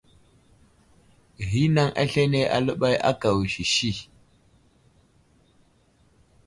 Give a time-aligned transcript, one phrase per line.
[1.49, 3.91] Ghinaŋ aslane aləbay aka wusisi.